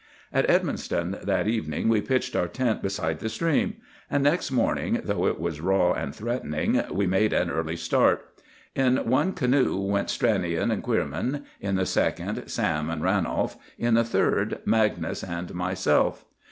At 0.33 0.47
Edmundston 0.47 1.21
that 1.23 1.47
evening 1.47 1.87
we 1.87 2.01
pitched 2.01 2.35
our 2.35 2.47
tent 2.47 2.81
beside 2.81 3.19
the 3.19 3.29
stream; 3.29 3.75
and 4.09 4.23
next 4.23 4.49
morning, 4.49 4.99
though 5.03 5.27
it 5.27 5.39
was 5.39 5.61
raw 5.61 5.93
and 5.93 6.15
threatening, 6.15 6.81
we 6.89 7.05
made 7.05 7.33
an 7.33 7.51
early 7.51 7.75
start. 7.75 8.27
In 8.73 8.97
one 9.07 9.33
canoe 9.33 9.79
went 9.79 10.07
Stranion 10.09 10.71
and 10.71 10.81
Queerman; 10.81 11.43
in 11.59 11.75
the 11.75 11.85
second, 11.85 12.47
Sam 12.49 12.89
and 12.89 13.03
Ranolf; 13.03 13.57
in 13.77 13.93
the 13.93 14.03
third, 14.03 14.57
Magnus 14.65 15.23
and 15.23 15.53
myself. 15.53 16.25